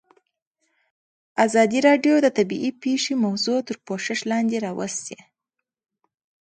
[1.45, 5.17] ازادي راډیو د طبیعي پېښې موضوع تر پوښښ لاندې راوستې.